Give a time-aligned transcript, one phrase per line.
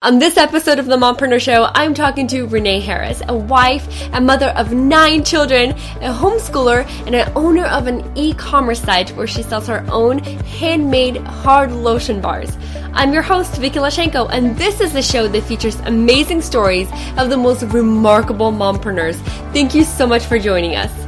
[0.00, 4.20] On this episode of the Mompreneur Show, I'm talking to Renee Harris, a wife a
[4.20, 9.42] mother of nine children, a homeschooler, and an owner of an e-commerce site where she
[9.42, 12.56] sells her own handmade hard lotion bars.
[12.92, 17.28] I'm your host, Vicky Lashenko, and this is the show that features amazing stories of
[17.28, 19.16] the most remarkable mompreneurs.
[19.52, 21.07] Thank you so much for joining us.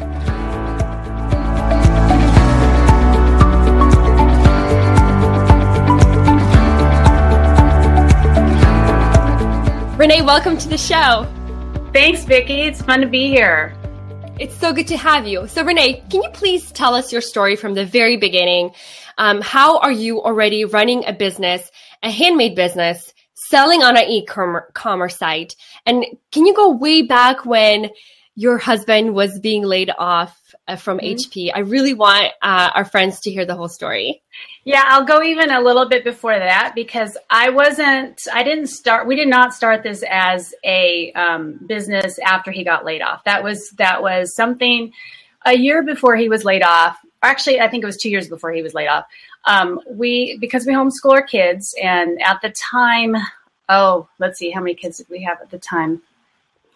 [10.11, 11.25] Renee, welcome to the show.
[11.93, 12.63] Thanks, Vicki.
[12.63, 13.73] It's fun to be here.
[14.41, 15.47] It's so good to have you.
[15.47, 18.73] So, Renee, can you please tell us your story from the very beginning?
[19.19, 21.71] Um, how are you already running a business,
[22.03, 25.55] a handmade business, selling on an e-commerce site?
[25.87, 27.91] And can you go way back when
[28.35, 31.15] your husband was being laid off uh, from mm-hmm.
[31.19, 31.53] HP?
[31.55, 34.23] I really want uh, our friends to hear the whole story.
[34.65, 39.07] Yeah, I'll go even a little bit before that because I wasn't, I didn't start,
[39.07, 43.25] we did not start this as a um, business after he got laid off.
[43.25, 44.93] That was, that was something
[45.47, 46.99] a year before he was laid off.
[47.23, 49.07] Actually, I think it was two years before he was laid off.
[49.47, 53.17] Um, we, because we homeschool our kids and at the time,
[53.71, 56.03] oh, let's see, how many kids did we have at the time?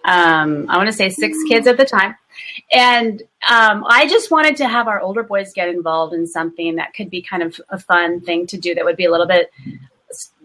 [0.07, 2.17] Um, I want to say six kids at the time.
[2.73, 6.95] And um, I just wanted to have our older boys get involved in something that
[6.95, 9.51] could be kind of a fun thing to do that would be a little bit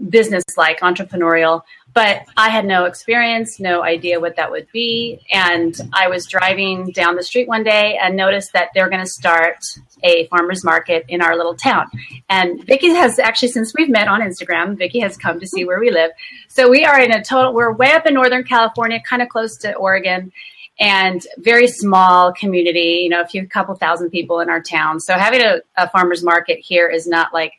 [0.09, 1.61] business like, entrepreneurial.
[1.93, 5.19] But I had no experience, no idea what that would be.
[5.31, 9.09] And I was driving down the street one day and noticed that they're going to
[9.09, 9.65] start
[10.03, 11.87] a farmer's market in our little town.
[12.29, 15.79] And Vicki has actually, since we've met on Instagram, Vicki has come to see where
[15.79, 16.11] we live.
[16.47, 19.57] So we are in a total, we're way up in Northern California, kind of close
[19.57, 20.31] to Oregon
[20.79, 24.99] and very small community, you know, a few couple thousand people in our town.
[24.99, 27.53] So having a, a farmer's market here is not like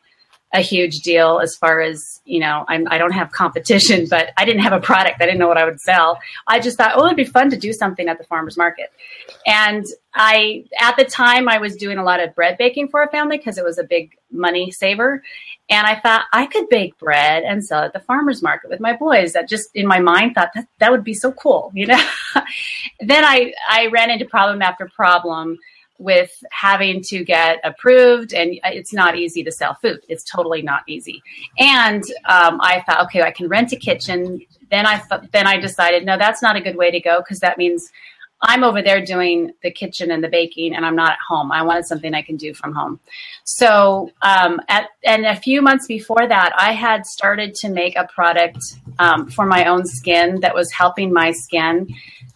[0.53, 4.31] a huge deal as far as you know I'm, i do not have competition but
[4.37, 5.21] i didn't have a product.
[5.21, 6.19] I didn't know what i would sell.
[6.47, 8.91] I just thought oh it'd be fun to do something at the farmers market.
[9.47, 13.11] And i at the time i was doing a lot of bread baking for a
[13.11, 15.23] family because it was a big money saver.
[15.69, 18.97] And i thought i could bake bread and sell at the farmers market with my
[18.97, 19.33] boys.
[19.33, 22.03] That just in my mind thought that that would be so cool you know?
[23.01, 25.59] Then i i ran into problem after problem
[25.99, 30.01] with having to get approved and it's not easy to sell food.
[30.09, 31.23] It's totally not easy.
[31.59, 34.41] And um, i thought okay i can rent a kitchen.
[34.71, 37.41] Then i th- then i decided no that's not a good way to go because
[37.41, 37.91] that means
[38.43, 41.63] i'm over there doing the kitchen and the baking and i'm not at home i
[41.63, 42.99] wanted something i can do from home
[43.45, 48.07] so um, at, and a few months before that i had started to make a
[48.15, 48.59] product
[48.99, 51.89] um, for my own skin that was helping my skin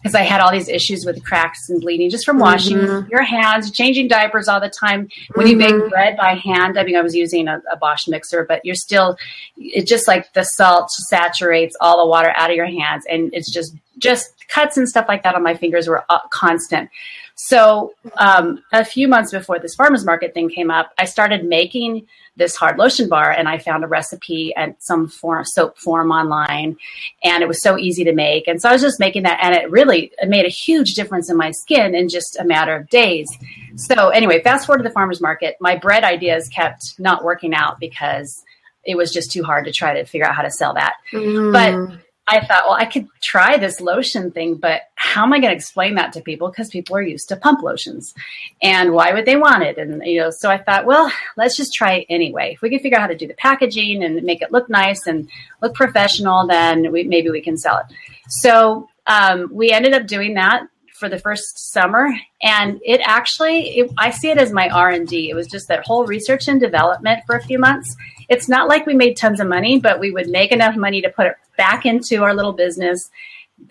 [0.05, 3.09] because I had all these issues with cracks and bleeding just from washing mm-hmm.
[3.09, 5.09] your hands, changing diapers all the time.
[5.33, 5.59] When mm-hmm.
[5.59, 8.63] you bake bread by hand, I mean, I was using a, a Bosch mixer, but
[8.63, 9.17] you're still,
[9.57, 13.03] it's just like the salt saturates all the water out of your hands.
[13.09, 16.89] And it's just, just cuts and stuff like that on my fingers were uh, constant.
[17.35, 22.07] So um, a few months before this farmers market thing came up, I started making
[22.37, 26.75] this hard lotion bar, and I found a recipe at some form, soap form online,
[27.23, 28.47] and it was so easy to make.
[28.47, 31.29] And so I was just making that, and it really it made a huge difference
[31.29, 33.29] in my skin in just a matter of days.
[33.75, 37.79] So anyway, fast forward to the farmers market, my bread ideas kept not working out
[37.79, 38.43] because
[38.83, 40.95] it was just too hard to try to figure out how to sell that.
[41.13, 41.51] Mm.
[41.53, 45.51] But I thought, well, I could try this lotion thing, but how am I going
[45.51, 46.49] to explain that to people?
[46.49, 48.15] Because people are used to pump lotions,
[48.63, 49.77] and why would they want it?
[49.77, 52.53] And you know, so I thought, well, let's just try it anyway.
[52.53, 55.05] If we can figure out how to do the packaging and make it look nice
[55.05, 55.29] and
[55.61, 57.85] look professional, then we, maybe we can sell it.
[58.27, 62.07] So um, we ended up doing that for the first summer
[62.41, 66.05] and it actually it, i see it as my r&d it was just that whole
[66.05, 67.95] research and development for a few months.
[68.27, 71.09] It's not like we made tons of money but we would make enough money to
[71.09, 73.09] put it back into our little business.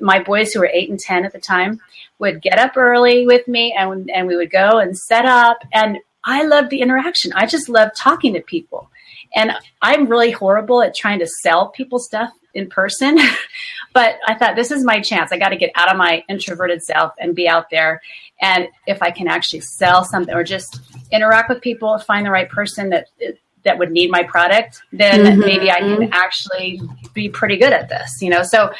[0.01, 1.81] My boys who were eight and ten at the time
[2.19, 5.99] would get up early with me and, and we would go and set up and
[6.25, 7.33] i loved the interaction.
[7.33, 8.91] I just love talking to people.
[9.35, 13.19] And i'm really horrible at trying to sell people stuff in person.
[13.93, 15.33] but I thought this is my chance.
[15.33, 18.01] I got to get out of my introverted self and be out there.
[18.41, 20.81] And if I can actually sell something or just
[21.13, 23.09] interact with people, find the right person that
[23.65, 25.41] that would need my product, then mm-hmm.
[25.41, 26.81] maybe I can actually
[27.13, 28.43] be pretty good at this, you know.
[28.43, 28.73] So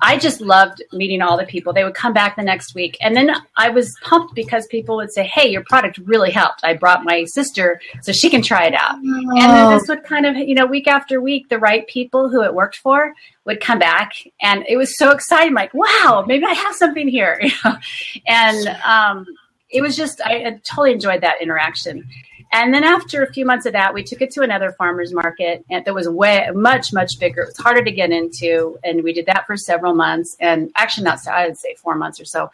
[0.00, 1.72] I just loved meeting all the people.
[1.72, 2.96] They would come back the next week.
[3.00, 6.64] And then I was pumped because people would say, Hey, your product really helped.
[6.64, 8.94] I brought my sister so she can try it out.
[8.96, 9.40] Oh.
[9.40, 12.42] And then this would kind of, you know, week after week, the right people who
[12.42, 13.14] it worked for
[13.44, 14.12] would come back.
[14.40, 15.54] And it was so exciting.
[15.54, 17.40] Like, wow, maybe I have something here.
[18.26, 19.26] and um,
[19.70, 22.08] it was just, I, I totally enjoyed that interaction.
[22.52, 25.64] And then after a few months of that, we took it to another farmer's market
[25.70, 27.42] and that was way much, much bigger.
[27.42, 28.78] It was harder to get into.
[28.84, 30.36] And we did that for several months.
[30.38, 32.50] And actually not, I would say four months or so.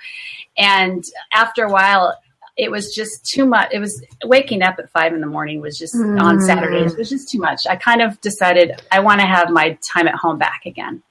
[0.57, 2.17] And after a while,
[2.57, 3.71] it was just too much.
[3.73, 6.21] It was waking up at five in the morning was just mm.
[6.21, 6.93] on Saturdays.
[6.93, 7.67] It was just too much.
[7.69, 11.03] I kind of decided I want to have my time at home back again.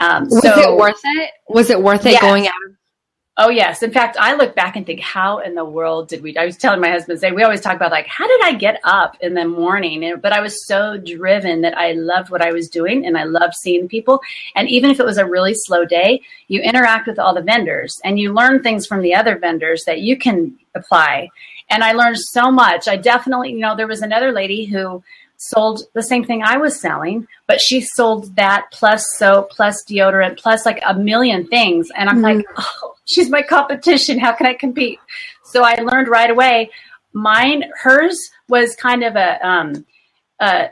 [0.00, 1.30] Um, was so, it worth it?
[1.48, 2.20] Was it worth it yes.
[2.20, 2.77] going out
[3.40, 3.84] Oh yes.
[3.84, 6.36] In fact, I look back and think, how in the world did we?
[6.36, 8.80] I was telling my husband, say we always talk about like, how did I get
[8.82, 10.16] up in the morning?
[10.20, 13.54] But I was so driven that I loved what I was doing and I loved
[13.54, 14.20] seeing people.
[14.56, 18.00] And even if it was a really slow day, you interact with all the vendors
[18.04, 21.28] and you learn things from the other vendors that you can apply.
[21.70, 22.88] And I learned so much.
[22.88, 25.04] I definitely, you know, there was another lady who
[25.38, 30.38] sold the same thing I was selling, but she sold that plus soap, plus deodorant,
[30.38, 31.88] plus like a million things.
[31.96, 32.36] And I'm mm.
[32.36, 34.18] like, oh, she's my competition.
[34.18, 34.98] How can I compete?
[35.44, 36.70] So I learned right away.
[37.12, 38.18] Mine, hers
[38.48, 39.86] was kind of a, um,
[40.40, 40.68] uh,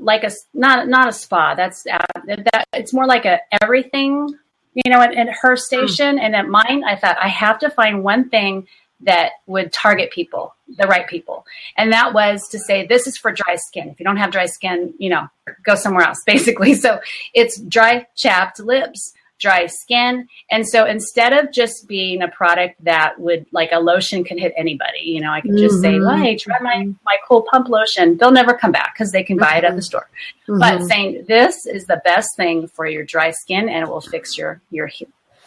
[0.00, 1.54] like a not not a spa.
[1.54, 2.66] That's uh, that.
[2.72, 4.34] It's more like a everything,
[4.72, 5.02] you know.
[5.02, 6.20] At her station mm.
[6.20, 8.66] and at mine, I thought I have to find one thing
[9.00, 11.46] that would target people, the right people.
[11.76, 13.88] And that was to say, this is for dry skin.
[13.88, 15.28] If you don't have dry skin, you know,
[15.62, 16.74] go somewhere else, basically.
[16.74, 17.00] So
[17.34, 20.28] it's dry, chapped lips, dry skin.
[20.50, 24.52] And so instead of just being a product that would like a lotion can hit
[24.56, 26.20] anybody, you know, I can just mm-hmm.
[26.20, 28.16] say, hey, try my, my cool pump lotion.
[28.16, 29.58] They'll never come back because they can buy mm-hmm.
[29.58, 30.08] it at the store.
[30.48, 30.58] Mm-hmm.
[30.58, 34.36] But saying this is the best thing for your dry skin and it will fix
[34.36, 34.88] your, your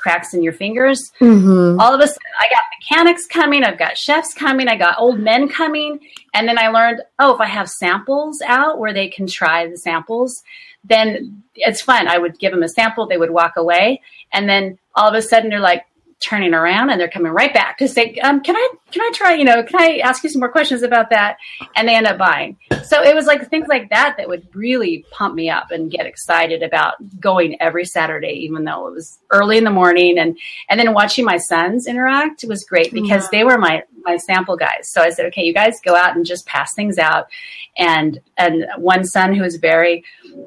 [0.02, 1.12] cracks in your fingers.
[1.20, 1.80] Mm-hmm.
[1.80, 5.20] All of a sudden, I got mechanics coming, I've got chefs coming, I got old
[5.20, 6.00] men coming.
[6.34, 9.78] And then I learned, oh, if I have samples out where they can try the
[9.78, 10.42] samples,
[10.84, 12.08] then it's fun.
[12.08, 14.02] I would give them a sample, they would walk away.
[14.34, 15.86] And then all of a sudden, they're like,
[16.22, 19.34] turning around and they're coming right back to say, um, "Can I can I try?
[19.34, 21.38] You know, can I ask you some more questions about that?"
[21.76, 22.58] And they end up buying.
[22.84, 26.06] So it was like things like that that would really pump me up and get
[26.06, 30.18] excited about going every Saturday, even though it was early in the morning.
[30.18, 30.38] And
[30.70, 34.92] and then watching my sons interact was great because they were my my sample guys.
[34.92, 37.28] So I said, "Okay, you guys go out and just pass things out."
[37.78, 40.04] And and one son who was very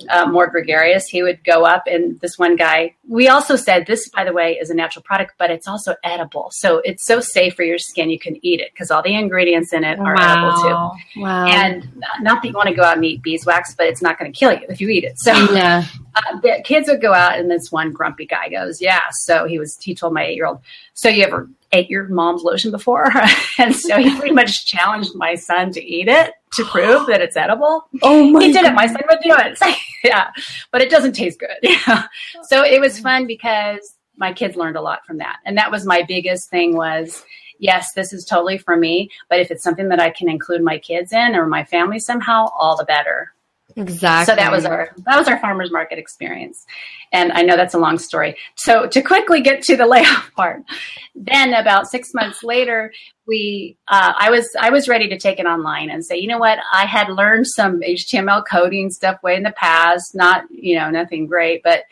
[0.09, 2.95] uh, more gregarious, he would go up and this one guy.
[3.09, 6.51] We also said this, by the way, is a natural product, but it's also edible.
[6.53, 8.11] So it's so safe for your skin.
[8.11, 10.33] You can eat it because all the ingredients in it are wow.
[10.33, 11.21] edible too.
[11.21, 11.47] Wow.
[11.47, 14.33] And not that you want to go out and eat beeswax, but it's not going
[14.33, 15.19] to kill you if you eat it.
[15.19, 15.85] So yeah.
[16.17, 19.01] Uh, the kids would go out and this one grumpy guy goes, yeah.
[19.11, 20.61] So he was, he told my eight year old,
[20.95, 23.11] so you ever ate your mom's lotion before?
[23.59, 27.37] and so he pretty much challenged my son to eat it to prove that it's
[27.37, 27.89] edible.
[28.03, 28.45] Oh my!
[28.45, 28.73] He did God.
[28.73, 28.75] it.
[28.75, 29.59] My son would do it.
[30.05, 30.31] yeah,
[30.71, 31.57] but it doesn't taste good.
[31.63, 32.07] Yeah.
[32.45, 35.87] So it was fun because my kids learned a lot from that, and that was
[35.87, 36.77] my biggest thing.
[36.77, 37.25] Was
[37.59, 40.79] yes, this is totally for me, but if it's something that I can include my
[40.79, 43.33] kids in or my family somehow, all the better.
[43.77, 44.33] Exactly.
[44.33, 46.65] So that was our that was our farmers market experience,
[47.13, 48.37] and I know that's a long story.
[48.55, 50.63] So to quickly get to the layoff part,
[51.15, 52.93] then about six months later,
[53.27, 56.39] we uh, I was I was ready to take it online and say, you know
[56.39, 60.91] what, I had learned some HTML coding stuff way in the past, not you know
[60.91, 61.83] nothing great, but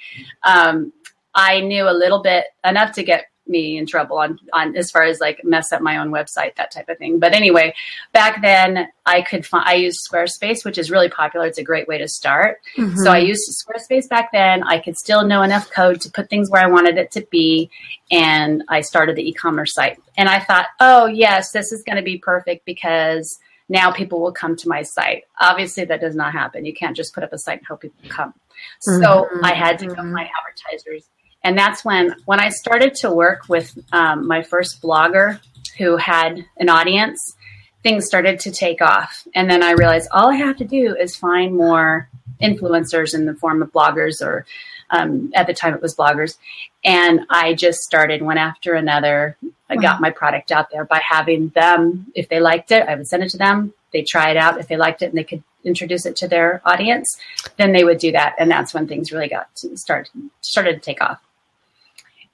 [0.45, 0.93] um,
[1.35, 5.03] I knew a little bit enough to get me in trouble on on as far
[5.03, 7.19] as like mess up my own website that type of thing.
[7.19, 7.75] But anyway
[8.13, 11.47] back then i could find i used squarespace which is really popular.
[11.47, 12.61] It's a great way to start.
[12.77, 12.97] Mm-hmm.
[12.97, 14.63] so i used squarespace back then.
[14.63, 17.71] I could still know enough code to put things where i wanted it to be
[18.11, 19.99] and i started the e-commerce site.
[20.17, 23.39] And i thought oh yes this is going to be perfect because
[23.69, 25.25] now people will come to my site.
[25.41, 26.67] Obviously that does not happen.
[26.67, 28.35] You can't just put up a site and hope people come.
[28.81, 29.45] So mm-hmm.
[29.45, 31.09] i had to go my advertisers
[31.45, 35.41] and that's when when I started to work with um, my first blogger
[35.79, 37.37] who had an audience,
[37.83, 39.27] things started to take off.
[39.35, 42.09] And then I realized all I have to do is find more
[42.41, 44.47] influencers in the form of bloggers or
[44.91, 46.37] um, at the time it was bloggers.
[46.85, 49.37] And i just started one after another
[49.71, 52.13] i got my product out there by having them.
[52.15, 53.75] If they liked it i would send it to them.
[53.93, 54.59] They try it out.
[54.59, 57.17] If they liked it and they could introduce it to their audience
[57.57, 58.35] then they would do that.
[58.39, 61.21] And that's when things really got to start started to take off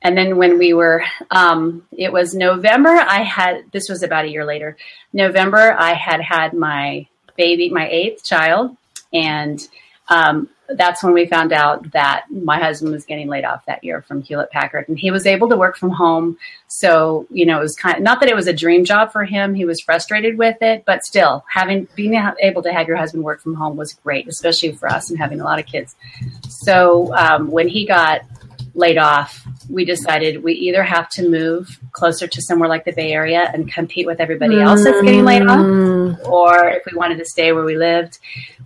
[0.03, 4.31] and then when we were, um, it was November, I had, this was about a
[4.31, 4.77] year later,
[5.13, 8.77] November, I had had my baby, my eighth child.
[9.13, 9.61] And
[10.09, 14.03] um, that's when we found out that my husband was getting laid off that year
[14.03, 14.89] from Hewlett Packard.
[14.89, 16.39] And he was able to work from home.
[16.69, 19.25] So, you know, it was kind of, not that it was a dream job for
[19.25, 19.55] him.
[19.55, 23.41] He was frustrated with it, but still having, being able to have your husband work
[23.41, 25.97] from home was great, especially for us and having a lot of kids.
[26.49, 28.23] So um, when he got
[28.79, 33.13] laid off, we decided we either have to move closer to somewhere like the Bay
[33.13, 36.29] Area and compete with everybody else that's getting laid off, Mm.
[36.29, 38.19] or if we wanted to stay where we lived,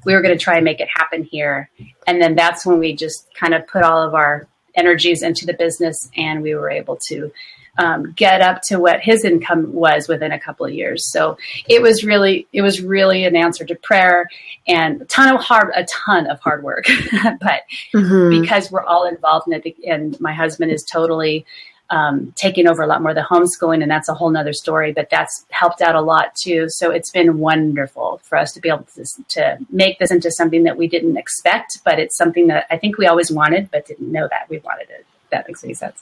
[0.05, 1.71] we were going to try and make it happen here.
[2.07, 5.55] And then that's when we just kind of put all of our energies into the
[5.55, 7.33] business and we were able to
[7.79, 11.11] um, get up to what his income was within a couple of years.
[11.11, 11.39] So
[11.69, 14.29] it was really, it was really an answer to prayer
[14.67, 16.85] and a ton of hard, a ton of hard work.
[17.41, 17.63] but
[17.95, 18.43] Mhm.
[18.43, 21.45] because we're all involved in it, and my husband is totally
[21.91, 24.93] um, taking over a lot more of the homeschooling, and that's a whole nother story.
[24.93, 26.67] But that's helped out a lot too.
[26.71, 30.63] So it's been wonderful for us to be able to, to make this into something
[30.63, 34.11] that we didn't expect, but it's something that I think we always wanted, but didn't
[34.11, 35.05] know that we wanted it.
[35.33, 36.01] That makes any sense.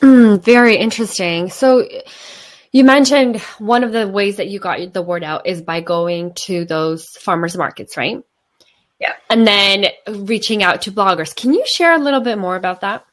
[0.00, 1.50] Mm, very interesting.
[1.50, 1.88] So
[2.70, 6.34] you mentioned one of the ways that you got the word out is by going
[6.46, 8.22] to those farmers markets, right?
[9.00, 9.14] Yeah.
[9.28, 11.34] And then reaching out to bloggers.
[11.34, 13.04] Can you share a little bit more about that?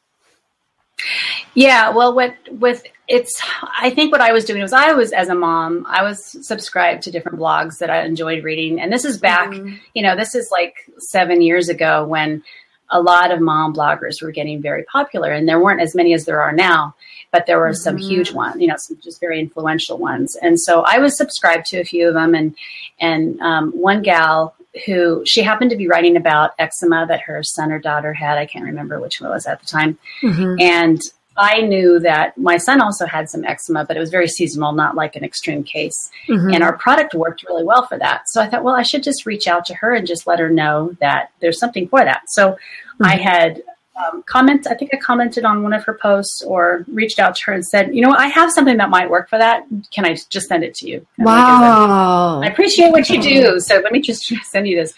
[1.54, 3.42] Yeah, well, what with it's,
[3.78, 7.02] I think what I was doing was I was as a mom, I was subscribed
[7.02, 9.78] to different blogs that I enjoyed reading, and this is back, Mhm.
[9.92, 12.42] you know, this is like seven years ago when
[12.90, 16.24] a lot of mom bloggers were getting very popular, and there weren't as many as
[16.24, 16.94] there are now,
[17.32, 18.08] but there were some Mhm.
[18.08, 21.80] huge ones, you know, some just very influential ones, and so I was subscribed to
[21.80, 22.54] a few of them, and
[23.00, 24.54] and um, one gal
[24.86, 28.46] who she happened to be writing about eczema that her son or daughter had, I
[28.46, 30.60] can't remember which one it was at the time Mhm.
[30.60, 31.00] and
[31.36, 34.94] I knew that my son also had some eczema, but it was very seasonal, not
[34.94, 36.10] like an extreme case.
[36.28, 36.54] Mhm.
[36.54, 38.28] And our product worked really well for that.
[38.28, 40.48] So I thought, well, I should just reach out to her and just let her
[40.48, 42.22] know that there's something for that.
[42.28, 42.56] So
[43.02, 43.62] I had
[43.96, 44.66] um, comment.
[44.68, 47.64] I think I commented on one of her posts or reached out to her and
[47.64, 49.64] said, you know, I have something that might work for that.
[49.92, 51.06] Can I just send it to you?
[51.16, 52.42] And like I said, Wow.
[52.42, 53.60] I appreciate what you do.
[53.60, 54.94] So let me just send you this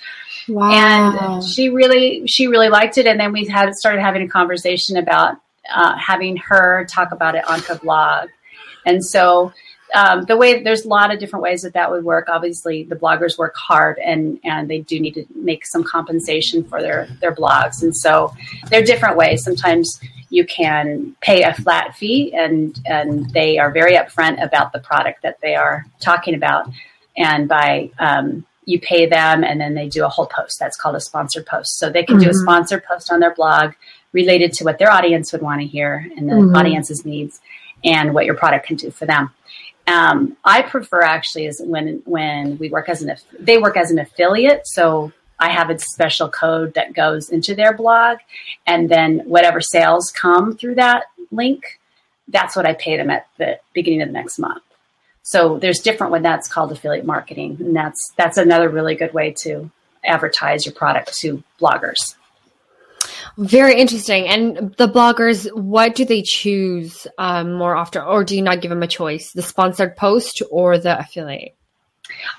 [0.49, 0.71] wow.
[1.29, 4.97] and she really she really liked it and then we had started having a conversation
[4.97, 5.37] about
[5.75, 8.29] uh, having her talk about it on her blog.
[8.85, 9.53] And so
[9.95, 12.29] um, the way there's a lot of different ways that that would work.
[12.29, 16.83] Obviously the bloggers work hard and and they do need to make some compensation for
[16.83, 17.83] their their blogs.
[17.83, 18.35] And so
[18.69, 19.45] there are different ways.
[19.45, 24.81] Sometimes you can pay a flat fee and and they are very upfront about the
[24.81, 26.69] product that they are talking about.
[27.17, 30.97] And by um, you pay them and then they do a whole post that's called
[30.97, 31.79] a sponsored post.
[31.79, 32.43] So they can do a Mhm.
[32.43, 33.73] sponsored post on their blog
[34.21, 36.57] related to what their audience would want to hear and the Mhm.
[36.59, 37.35] audience's needs
[37.85, 39.25] and what your product can do for them
[39.97, 43.09] um, i prefer actually is when when we work as an
[43.49, 44.85] they work as an affiliate so
[45.47, 48.17] i have a special code that goes into their blog
[48.67, 51.61] and then whatever sales come through that link
[52.37, 54.63] that's what i pay them at the beginning of the next month
[55.35, 59.35] so there's different when that's called affiliate marketing, and that's that's another really good way
[59.43, 59.69] to
[60.05, 62.15] advertise your product to bloggers.
[63.39, 64.27] Very interesting.
[64.29, 68.71] And the bloggers, what do they choose um, more often, or do you not give
[68.71, 69.33] them a choice?
[69.33, 71.55] The sponsored post or the affiliate?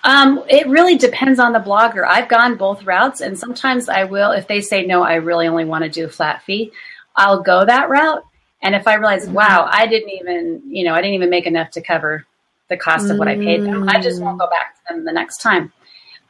[0.03, 2.05] Um, it really depends on the blogger.
[2.07, 5.65] I've gone both routes, and sometimes I will, if they say no, I really only
[5.65, 6.71] want to do a flat fee,
[7.15, 8.24] I'll go that route.
[8.62, 11.71] And if I realize, wow, I didn't even, you know, I didn't even make enough
[11.71, 12.25] to cover
[12.69, 15.13] the cost of what I paid them, I just won't go back to them the
[15.13, 15.71] next time.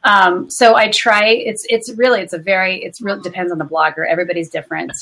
[0.08, 1.26] Um, so I try.
[1.26, 4.08] It's it's really it's a very it's really depends on the blogger.
[4.08, 4.92] Everybody's different.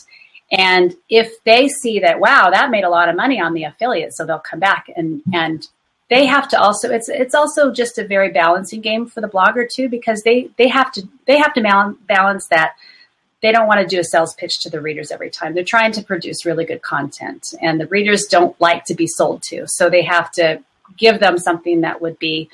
[0.51, 4.15] And if they see that, wow, that made a lot of money on the affiliate,
[4.15, 5.67] so they'll come back and and
[6.09, 9.67] they have to also it's it's also just a very balancing game for the blogger
[9.69, 12.75] too because they they have to they have to balance that
[13.43, 15.93] they don't want to do a sales pitch to the readers every time they're trying
[15.93, 19.91] to produce really good content and the readers don't like to be sold to so
[19.91, 20.63] they have to
[20.97, 22.49] give them something that would be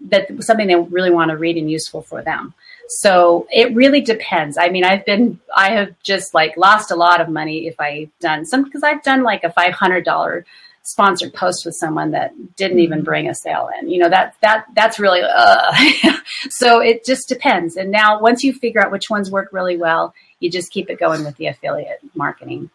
[0.00, 2.54] that something they really want to read and useful for them
[2.88, 7.20] so it really depends i mean i've been i have just like lost a lot
[7.20, 10.44] of money if i've done some because i've done like a $500
[10.84, 13.88] sponsored post with someone that didn't even bring a sale in.
[13.88, 15.72] You know, that that that's really uh.
[16.50, 17.76] so it just depends.
[17.76, 21.00] And now once you figure out which ones work really well, you just keep it
[21.00, 22.70] going with the affiliate marketing.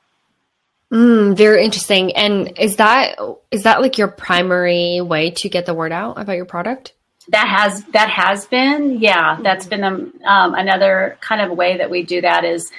[0.91, 2.15] Mm, very interesting.
[2.15, 3.19] And is that
[3.51, 6.93] is that like your primary way to get the word out about your product?
[7.29, 11.89] That has that has been yeah that's been um, um, another kind of way that
[11.89, 12.71] we do that is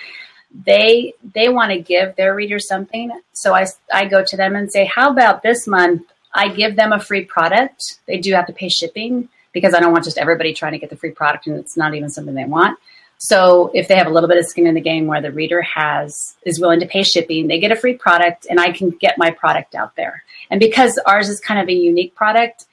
[0.65, 3.13] they they want to give their readers something.
[3.33, 6.03] So I, I go to them and say how about this month
[6.33, 7.99] i give them a free product.
[8.07, 10.91] They do have to pay shipping because i don't want just everybody trying to get
[10.91, 12.79] the free product and it's not even something they want.
[13.19, 15.61] So if they have a little bit of skin in the game where the reader
[15.61, 19.19] has is willing to pay shipping they get a free product and i can get
[19.19, 20.25] my product out there.
[20.51, 22.65] And because ours is kind of a unique product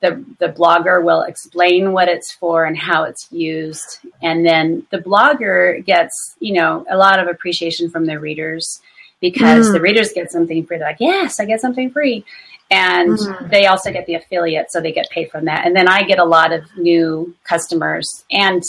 [0.00, 3.98] the, the blogger will explain what it's for and how it's used.
[4.22, 8.80] And then the blogger gets, you know, a lot of appreciation from their readers
[9.20, 9.72] because mm.
[9.72, 10.78] the readers get something free.
[10.78, 12.24] They're like, yes, I get something free.
[12.70, 13.50] And mm.
[13.50, 15.66] they also get the affiliate, so they get paid from that.
[15.66, 18.62] And then I get a lot of new customers and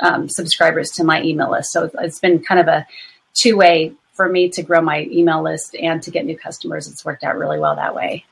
[0.00, 1.72] um, subscribers to my email list.
[1.72, 2.86] So it's been kind of a
[3.32, 6.88] two way for me to grow my email list and to get new customers.
[6.88, 8.24] It's worked out really well that way.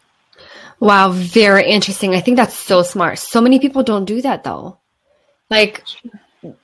[0.82, 2.12] Wow, very interesting.
[2.12, 3.20] I think that's so smart.
[3.20, 4.78] So many people don't do that though.
[5.48, 5.84] Like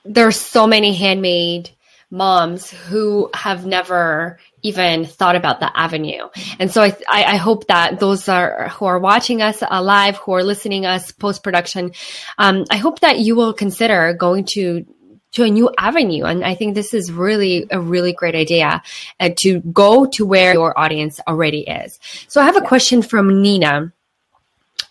[0.03, 1.69] there's so many handmade
[2.11, 6.27] moms who have never even thought about the avenue.
[6.59, 10.33] And so I, I, I hope that those are who are watching us live, who
[10.33, 11.93] are listening us post production,
[12.37, 14.85] um, I hope that you will consider going to
[15.31, 16.25] to a new avenue.
[16.25, 18.81] And I think this is really a really great idea
[19.17, 21.99] uh, to go to where your audience already is.
[22.27, 23.93] So I have a question from Nina.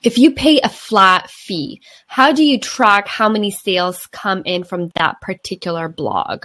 [0.03, 4.65] If you pay a flat fee, how do you track how many sales come in
[4.65, 6.45] from that particular blog?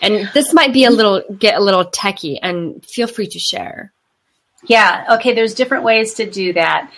[0.00, 3.92] And this might be a little get a little techie and feel free to share.
[4.66, 6.90] Yeah, okay, there's different ways to do that.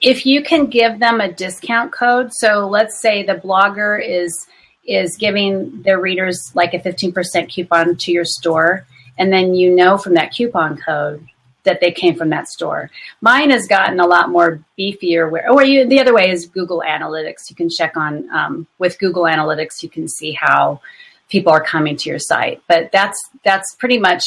[0.00, 4.46] If you can give them a discount code, so let's say the blogger is
[4.86, 8.86] is giving their readers like a 15% coupon to your store
[9.18, 11.26] and then you know from that coupon code
[11.64, 12.90] that they came from that store.
[13.20, 15.30] Mine has gotten a lot more beefier.
[15.30, 17.50] Where, or you, the other way is Google Analytics.
[17.50, 19.82] You can check on um, with Google Analytics.
[19.82, 20.80] You can see how
[21.28, 22.62] people are coming to your site.
[22.68, 24.24] But that's that's pretty much.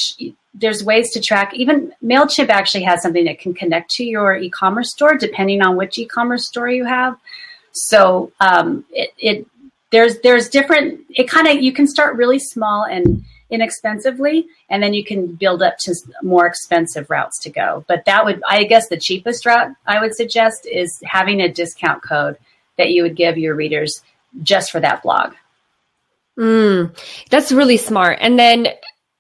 [0.54, 1.54] There's ways to track.
[1.56, 5.98] Even Mailchimp actually has something that can connect to your e-commerce store, depending on which
[5.98, 7.16] e-commerce store you have.
[7.72, 9.48] So um, it, it
[9.92, 11.02] there's there's different.
[11.10, 15.62] It kind of you can start really small and inexpensively and then you can build
[15.62, 15.94] up to
[16.24, 17.84] more expensive routes to go.
[17.88, 22.02] But that would i guess the cheapest route i would suggest is having a discount
[22.02, 22.38] code
[22.78, 24.02] that you would give your readers
[24.42, 25.34] just for that blog.
[26.40, 26.98] Mm,
[27.30, 28.18] that's really smart.
[28.22, 28.68] And then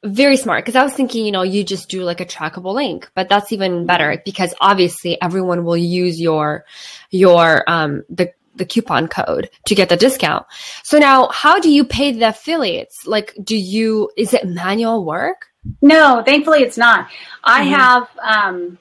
[0.04, 3.12] very smart because i was thinking you know you just do like a trackable link
[3.14, 6.66] but that's even better because obviously everyone will use your
[7.12, 10.46] your um the the coupon code to get the discount.
[10.84, 13.08] So now how do you pay the affiliates?
[13.08, 15.48] Like, do you, is it manual work?
[15.81, 17.10] No, thankfully it's not.
[17.43, 17.74] I mm-hmm.
[17.74, 18.77] have, um,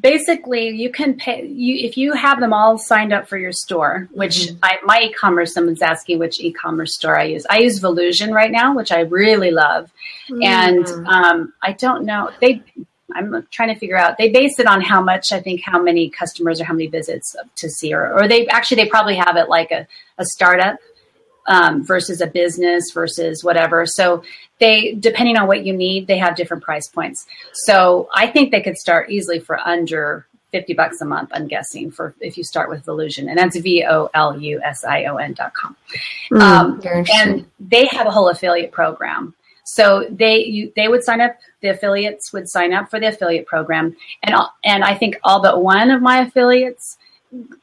[0.00, 4.08] basically you can pay you if you have them all signed up for your store
[4.12, 4.58] which mm-hmm.
[4.62, 8.74] I, my e-commerce someone's asking which e-commerce store i use i use Volusion right now
[8.74, 9.90] which i really love
[10.28, 10.42] mm-hmm.
[10.42, 12.62] and um, i don't know they
[13.14, 14.18] I'm trying to figure out.
[14.18, 17.36] They base it on how much I think how many customers or how many visits
[17.56, 19.86] to see, or, or they actually they probably have it like a,
[20.18, 20.78] a startup
[21.46, 23.86] um, versus a business versus whatever.
[23.86, 24.24] So
[24.58, 27.26] they depending on what you need, they have different price points.
[27.52, 31.90] So I think they could start easily for under 50 bucks a month, I'm guessing,
[31.90, 33.28] for if you start with Volusion.
[33.28, 35.76] And that's V O L U S I O N dot com.
[36.32, 36.80] Mm, um,
[37.12, 39.34] and they have a whole affiliate program.
[39.68, 41.36] So they you, they would sign up.
[41.60, 45.60] The affiliates would sign up for the affiliate program, and and I think all but
[45.60, 46.96] one of my affiliates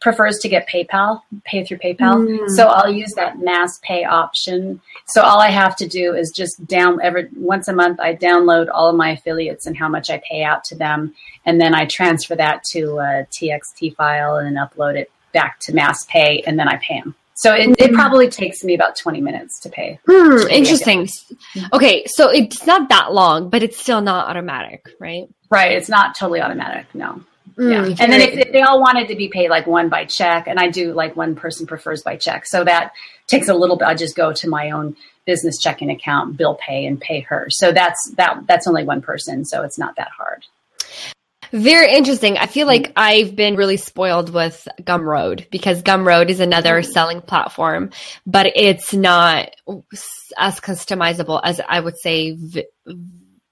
[0.01, 2.27] prefers to get PayPal, pay through PayPal.
[2.27, 2.49] Mm.
[2.49, 4.81] So I'll use that mass pay option.
[5.07, 8.67] So all I have to do is just down every once a month I download
[8.71, 11.85] all of my affiliates and how much I pay out to them, and then I
[11.85, 16.59] transfer that to a TXT file and then upload it back to mass pay, and
[16.59, 17.15] then I pay them.
[17.35, 17.95] So it, it, hmm.
[17.95, 19.99] probably takes me about 20 minutes to pay.
[20.07, 21.09] Hmm, interesting.
[21.73, 25.27] Okay, so it's not that long, but it's still not automatic, right?
[25.49, 25.71] Right.
[25.71, 26.85] It's not totally automatic.
[26.93, 27.21] No.
[27.57, 28.03] Mm, yeah.
[28.03, 30.59] And then if, if, they all wanted to be paid like one by check, and
[30.59, 32.45] I do like one person prefers by check.
[32.47, 32.93] So that
[33.27, 33.87] takes a little bit.
[33.87, 37.47] I just go to my own business checking account, bill pay, and pay her.
[37.49, 38.47] So that's that.
[38.47, 40.45] That's only one person, so it's not that hard.
[41.53, 42.39] Very interesting.
[42.39, 46.91] I feel like I've been really spoiled with Gumroad because Gumroad is another mm-hmm.
[46.91, 47.91] selling platform,
[48.25, 49.51] but it's not
[50.35, 52.31] as customizable as I would say.
[52.31, 52.65] V-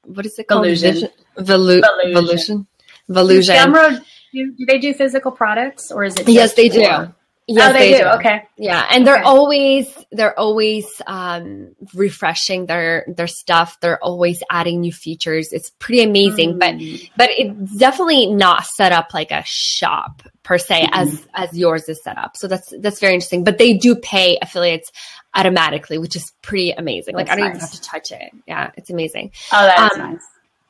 [0.04, 0.66] what is it called?
[0.66, 1.10] Volusion.
[1.38, 2.66] Volu- Volusion.
[3.08, 3.56] Volusion.
[3.56, 4.04] Gumroad.
[4.34, 6.28] Do, do they do physical products or is it?
[6.28, 7.14] Yes, they do.
[7.54, 8.04] Yes, oh, they, they do.
[8.04, 8.10] do.
[8.12, 8.44] Okay.
[8.58, 13.78] Yeah, and they're always they're always um, refreshing their their stuff.
[13.82, 15.52] They're always adding new features.
[15.52, 16.60] It's pretty amazing, mm.
[16.60, 16.76] but
[17.18, 20.94] but it's definitely not set up like a shop per se mm-hmm.
[20.94, 22.38] as as yours is set up.
[22.38, 23.44] So that's that's very interesting.
[23.44, 24.92] But they do pay affiliates
[25.34, 27.16] automatically, which is pretty amazing.
[27.16, 27.58] That's like I don't nice.
[27.58, 28.32] even have to touch it.
[28.48, 29.32] Yeah, it's amazing.
[29.52, 30.24] Oh, that's um, nice.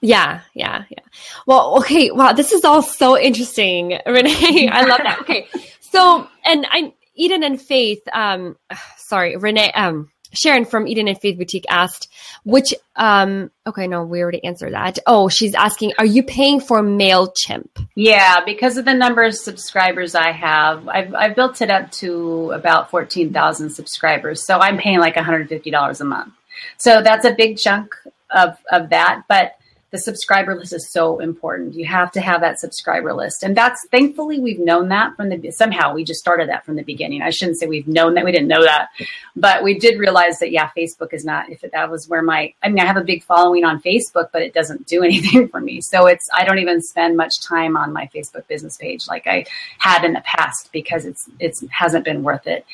[0.03, 1.03] Yeah, yeah, yeah.
[1.45, 2.09] Well, okay.
[2.09, 4.67] Wow, this is all so interesting, Renee.
[4.71, 5.19] I love that.
[5.21, 5.47] Okay.
[5.91, 8.57] So, and I, Eden and Faith, um,
[8.97, 12.07] sorry, Renee, um, Sharon from Eden and Faith Boutique asked,
[12.45, 14.97] which, um, okay, no, we already answered that.
[15.05, 17.85] Oh, she's asking, are you paying for MailChimp?
[17.95, 22.51] Yeah, because of the number of subscribers I have, I've, I've built it up to
[22.51, 24.45] about 14,000 subscribers.
[24.45, 26.33] So I'm paying like $150 a month.
[26.77, 27.93] So that's a big chunk
[28.29, 29.23] of, of that.
[29.27, 29.57] But
[29.91, 31.75] the subscriber list is so important.
[31.75, 33.43] You have to have that subscriber list.
[33.43, 36.83] And that's thankfully we've known that from the somehow we just started that from the
[36.83, 37.21] beginning.
[37.21, 38.89] I shouldn't say we've known that we didn't know that,
[39.35, 42.69] but we did realize that yeah, Facebook is not if that was where my I
[42.69, 45.81] mean I have a big following on Facebook, but it doesn't do anything for me.
[45.81, 49.45] So it's I don't even spend much time on my Facebook business page like I
[49.77, 52.65] had in the past because it's it's hasn't been worth it.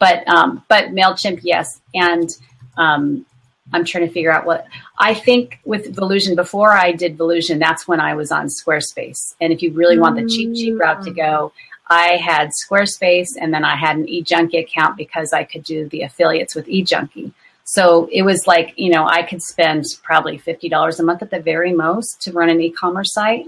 [0.00, 1.80] But um but MailChimp, yes.
[1.94, 2.28] And
[2.76, 3.26] um
[3.72, 4.66] I'm trying to figure out what
[4.98, 6.36] I think with Volusion.
[6.36, 9.34] Before I did Volusion, that's when I was on Squarespace.
[9.40, 11.52] And if you really want the cheap, cheap route to go,
[11.88, 16.02] I had Squarespace and then I had an eJunkie account because I could do the
[16.02, 17.32] affiliates with eJunkie.
[17.64, 21.40] So it was like, you know, I could spend probably $50 a month at the
[21.40, 23.46] very most to run an e commerce site.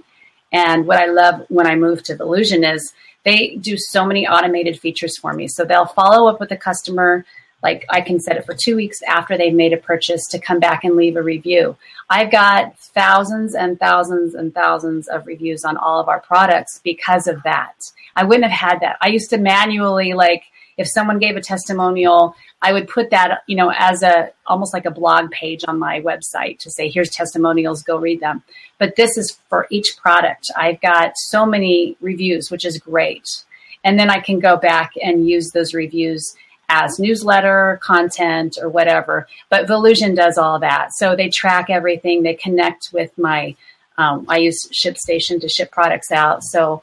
[0.52, 4.78] And what I love when I moved to Volusion is they do so many automated
[4.78, 5.48] features for me.
[5.48, 7.26] So they'll follow up with the customer
[7.62, 10.60] like I can set it for two weeks after they've made a purchase to come
[10.60, 11.76] back and leave a review.
[12.08, 17.26] I've got thousands and thousands and thousands of reviews on all of our products because
[17.26, 17.74] of that.
[18.14, 18.96] I wouldn't have had that.
[19.00, 20.44] I used to manually like
[20.76, 24.84] if someone gave a testimonial, I would put that, you know, as a almost like
[24.84, 28.42] a blog page on my website to say, here's testimonials, go read them.
[28.78, 30.50] But this is for each product.
[30.56, 33.44] I've got so many reviews, which is great.
[33.84, 36.34] And then I can go back and use those reviews
[36.68, 39.28] as newsletter content or whatever.
[39.48, 40.94] But Volusion does all that.
[40.94, 42.22] So they track everything.
[42.22, 43.56] They connect with my,
[43.98, 46.42] um, I use ShipStation to ship products out.
[46.42, 46.82] So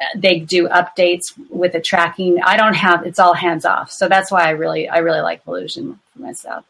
[0.00, 2.42] uh, they do updates with the tracking.
[2.42, 3.90] I don't have, it's all hands off.
[3.90, 6.64] So that's why I really, I really like Volusion for myself.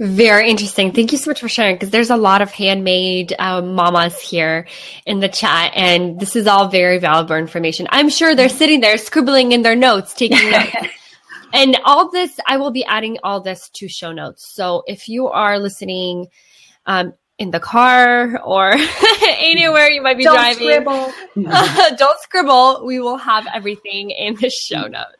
[0.00, 0.90] Very interesting.
[0.90, 4.66] Thank you so much for sharing because there's a lot of handmade um, mamas here
[5.06, 7.86] in the chat, and this is all very valuable information.
[7.90, 10.74] I'm sure they're sitting there scribbling in their notes, taking notes.
[11.54, 14.52] And all this, I will be adding all this to show notes.
[14.54, 16.26] So if you are listening
[16.86, 18.72] um, in the car or
[19.22, 21.12] anywhere you might be don't driving, scribble.
[21.96, 22.84] don't scribble.
[22.84, 25.16] We will have everything in the show notes.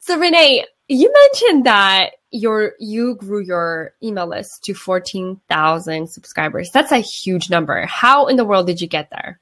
[0.00, 6.70] So Renee, you mentioned that your you grew your email list to 14,000 subscribers.
[6.72, 7.84] That's a huge number.
[7.86, 9.40] How in the world did you get there?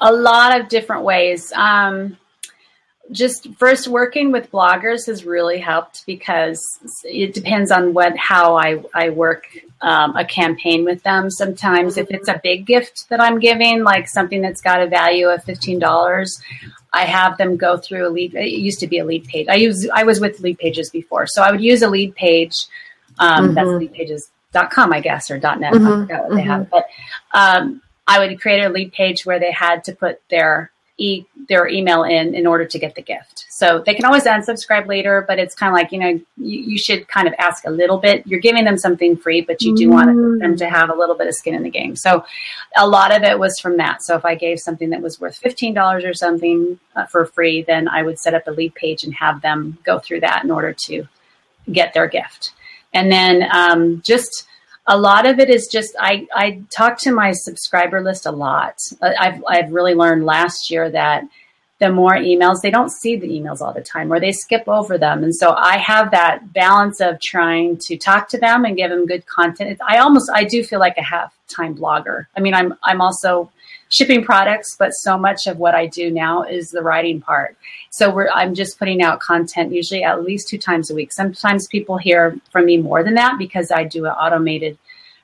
[0.00, 1.52] A lot of different ways.
[1.52, 2.16] Um,
[3.10, 6.60] just first working with bloggers has really helped because
[7.04, 9.44] it depends on what how I, I work
[9.80, 11.30] um, a campaign with them.
[11.30, 15.28] Sometimes if it's a big gift that I'm giving, like something that's got a value
[15.28, 16.40] of fifteen dollars,
[16.92, 18.34] I have them go through a lead.
[18.34, 19.48] It used to be a lead page.
[19.48, 22.54] I use I was with lead pages before, so I would use a lead page.
[23.18, 23.54] Um, mm-hmm.
[23.54, 25.72] That's leadpages.com, I guess, or .net.
[25.72, 25.86] Mm-hmm.
[25.86, 26.36] I forgot what mm-hmm.
[26.36, 26.86] they have, but
[27.32, 31.68] um, I would create a lead page where they had to put their e their
[31.68, 33.46] email in in order to get the gift.
[33.50, 36.78] So they can always unsubscribe later, but it's kind of like you know you, you,
[36.78, 38.26] should kind of ask a little bit.
[38.26, 39.92] You're giving them something free, but you do mm.
[39.92, 41.96] want them to have a little bit of skin in the game.
[41.96, 42.24] So
[42.76, 44.02] a lot of it was from that.
[44.02, 47.62] So if I gave something that was worth fifteen dollars or something uh, for free,
[47.62, 50.50] then I would set up a lead page and have them go through that in
[50.50, 51.06] order to
[51.70, 52.52] get their gift.
[52.92, 54.46] And then um, just
[54.86, 58.80] a lot of it is just I, I talk to my subscriber list a lot.
[59.00, 61.24] Uh, I've, I've really learned last year that
[61.78, 64.96] the more emails, they don't see the emails all the time or they skip over
[64.96, 65.22] them.
[65.22, 69.06] And so I have that balance of trying to talk to them and give them
[69.06, 69.78] good content.
[69.86, 72.26] I almost, I do feel like a half time blogger.
[72.36, 73.50] I mean, I'm, I'm also
[73.96, 77.56] shipping products, but so much of what I do now is the writing part.
[77.90, 81.12] So I'm just putting out content usually at least two times a week.
[81.12, 84.76] Sometimes people hear from me more than that because I do an automated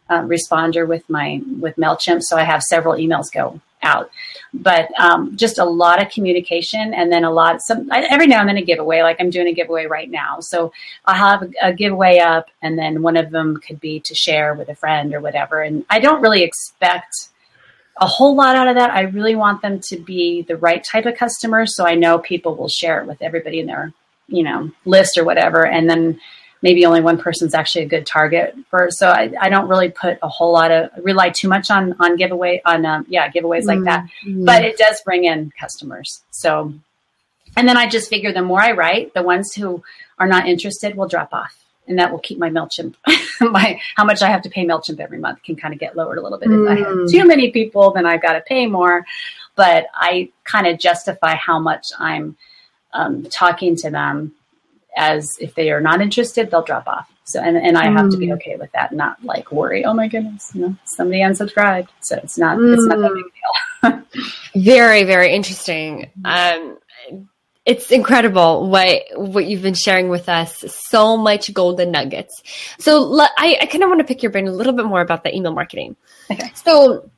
[0.09, 4.11] uh, responder with my with Mailchimp, so I have several emails go out.
[4.55, 7.63] But um, just a lot of communication, and then a lot.
[7.63, 9.03] Some every now and then a giveaway.
[9.03, 10.73] Like I'm doing a giveaway right now, so
[11.05, 14.69] I'll have a giveaway up, and then one of them could be to share with
[14.69, 15.63] a friend or whatever.
[15.63, 17.29] And I don't really expect
[18.01, 18.91] a whole lot out of that.
[18.91, 22.57] I really want them to be the right type of customer, so I know people
[22.57, 23.93] will share it with everybody in their
[24.29, 26.21] you know list or whatever, and then
[26.63, 28.91] maybe only one person's actually a good target for.
[28.91, 32.17] So I, I don't really put a whole lot of rely too much on on
[32.17, 34.45] giveaway on um, yeah giveaways like that, mm-hmm.
[34.45, 36.23] but it does bring in customers.
[36.31, 36.73] So
[37.57, 39.83] and then I just figure the more I write, the ones who
[40.19, 41.62] are not interested will drop off.
[41.89, 42.95] And that will keep my MailChimp,
[43.41, 46.19] my how much I have to pay MailChimp every month can kind of get lowered
[46.19, 46.49] a little bit.
[46.49, 46.65] Mm.
[46.65, 47.11] If I have mm.
[47.11, 49.05] too many people, then I've got to pay more.
[49.57, 52.37] But I kind of justify how much I'm
[52.93, 54.33] um, talking to them
[54.97, 57.11] as if they are not interested, they'll drop off.
[57.25, 58.35] So, and, and I have to be mm.
[58.35, 61.89] okay with that, not like worry, oh my goodness, you know, somebody unsubscribed.
[62.01, 62.75] So it's not, mm.
[62.75, 64.63] it's not that big deal.
[64.63, 66.11] very, very interesting.
[66.25, 66.79] Um,
[67.65, 70.65] it's incredible what what you've been sharing with us.
[70.69, 72.43] So much golden nuggets.
[72.79, 75.23] So I, I kind of want to pick your brain a little bit more about
[75.23, 75.97] the email marketing.
[76.31, 76.51] Okay.
[76.55, 77.11] So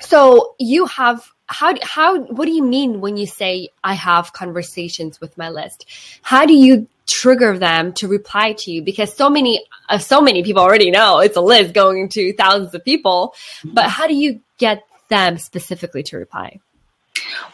[0.00, 5.20] so you have how how what do you mean when you say I have conversations
[5.20, 5.86] with my list?
[6.22, 8.82] How do you trigger them to reply to you?
[8.82, 12.74] Because so many uh, so many people already know it's a list going to thousands
[12.74, 16.60] of people, but how do you get them specifically to reply?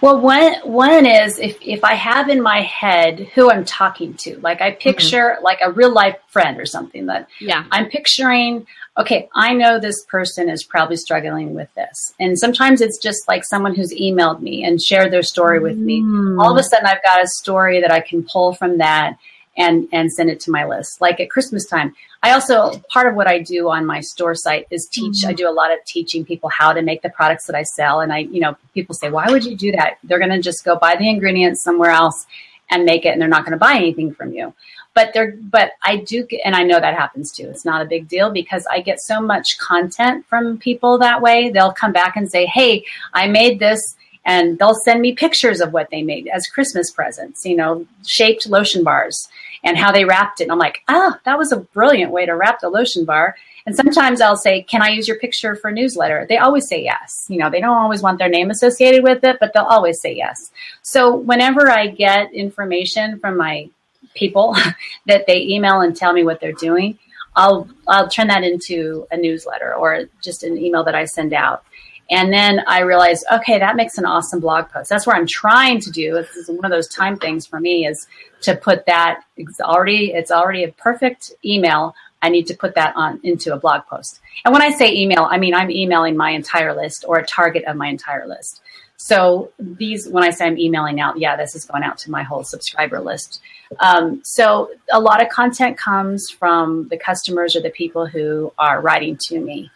[0.01, 4.39] Well, one one is if if I have in my head who I'm talking to,
[4.41, 5.45] like I picture mm-hmm.
[5.45, 8.67] like a real life friend or something that yeah I'm picturing.
[8.97, 13.45] Okay, I know this person is probably struggling with this, and sometimes it's just like
[13.45, 16.01] someone who's emailed me and shared their story with me.
[16.01, 16.41] Mm.
[16.41, 19.17] All of a sudden, I've got a story that I can pull from that
[19.59, 21.01] and and send it to my list.
[21.01, 24.67] Like at Christmas time, I also part of what I do on my store site
[24.71, 25.23] is teach.
[25.23, 25.31] Mm-hmm.
[25.31, 28.01] I do a lot of teaching people how to make the products that I sell,
[28.01, 30.65] and I, you know, people say, "Why would you do that?" They're going to just
[30.65, 32.27] go buy the ingredients somewhere else
[32.71, 34.55] and make it, and they're not going to buy anything from you.
[34.95, 37.49] But they're, but I do, and I know that happens too.
[37.49, 41.51] It's not a big deal because I get so much content from people that way.
[41.51, 45.73] They'll come back and say, "Hey, I made this." and they'll send me pictures of
[45.73, 49.27] what they made as Christmas presents, you know, shaped lotion bars
[49.65, 50.45] and how they wrapped it.
[50.45, 53.37] And I'm like, ah, oh, that was a brilliant way to wrap the lotion bar.
[53.67, 56.25] And sometimes I'll say, can I use your picture for a newsletter?
[56.29, 57.27] They always say yes.
[57.29, 60.15] You know, they don't always want their name associated with it, but they'll always say
[60.15, 60.51] yes.
[60.83, 63.69] So whenever I get information from my
[64.15, 64.57] people
[65.07, 66.99] that they email and tell me what they're doing,
[67.37, 71.63] I'll I'll turn that into a newsletter or just an email that I send out.
[72.11, 74.89] And then I realized, okay, that makes an awesome blog post.
[74.89, 76.15] That's where I'm trying to do.
[76.15, 78.07] This is one of those time things for me is
[78.43, 81.95] to put that it's already it's already a perfect email.
[82.23, 84.21] I need to put that on into a blog post.
[84.45, 87.65] And when I say email, I mean I'm emailing my entire list or a target
[87.65, 88.63] of my entire list.
[89.01, 92.25] So these, when I say I'm emailing out, yeah, this is going out to my
[92.25, 93.41] whole subscriber list.
[93.79, 98.81] Um, so a lot of content comes from the customers or the people who are
[98.81, 99.71] writing to me,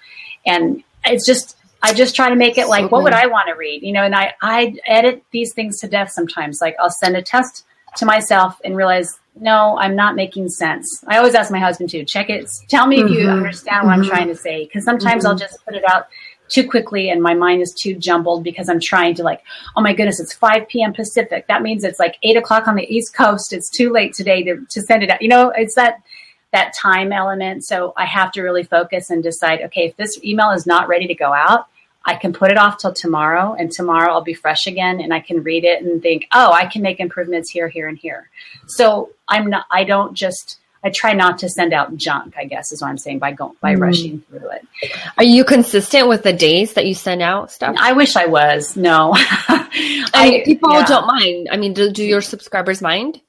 [0.45, 3.49] and it's just I just try to make it like, so what would I want
[3.49, 3.83] to read?
[3.83, 6.61] You know, and I, I edit these things to death sometimes.
[6.61, 7.65] Like I'll send a test
[7.97, 11.05] to myself and realize, no, I'm not making sense.
[11.09, 12.49] I always ask my husband to check it.
[12.69, 13.07] Tell me mm-hmm.
[13.07, 13.37] if you mm-hmm.
[13.37, 14.03] understand what mm-hmm.
[14.03, 14.67] I'm trying to say.
[14.67, 15.33] Cause sometimes mm-hmm.
[15.33, 16.07] I'll just put it out
[16.49, 19.43] too quickly and my mind is too jumbled because I'm trying to like,
[19.75, 20.93] oh my goodness, it's 5 p.m.
[20.93, 21.47] Pacific.
[21.49, 23.53] That means it's like eight o'clock on the East Coast.
[23.53, 25.23] It's too late today to, to send it out.
[25.23, 26.03] You know, it's that,
[26.53, 27.65] that time element.
[27.65, 31.07] So I have to really focus and decide, okay, if this email is not ready
[31.07, 31.67] to go out,
[32.05, 35.21] I can put it off till tomorrow, and tomorrow I'll be fresh again, and I
[35.21, 38.29] can read it and think, oh, I can make improvements here, here, and here.
[38.67, 39.67] So I'm not.
[39.71, 40.59] I don't just.
[40.85, 42.35] I try not to send out junk.
[42.37, 43.81] I guess is what I'm saying by going by mm.
[43.81, 44.67] rushing through it.
[45.17, 47.77] Are you consistent with the days that you send out stuff?
[47.79, 48.77] I wish I was.
[48.77, 50.85] No, I mean, people yeah.
[50.85, 51.49] don't mind.
[51.53, 53.21] I mean, do, do your subscribers mind?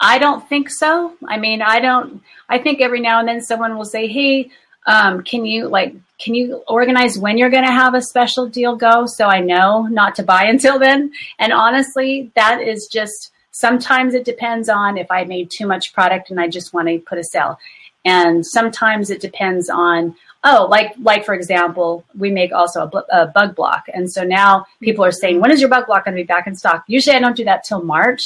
[0.00, 1.16] I don't think so.
[1.26, 2.22] I mean, I don't.
[2.48, 4.50] I think every now and then someone will say, "Hey,
[4.86, 8.74] um, can you like can you organize when you're going to have a special deal
[8.74, 11.12] go so I know not to buy until then?
[11.38, 16.30] And honestly, that is just sometimes it depends on if I made too much product
[16.30, 17.58] and I just want to put a sale.
[18.04, 23.10] And sometimes it depends on oh, like like for example, we make also a, bl-
[23.10, 26.16] a, bug block, and so now people are saying, when is your bug block going
[26.16, 26.84] to be back in stock?
[26.86, 28.22] Usually, I don't do that till March,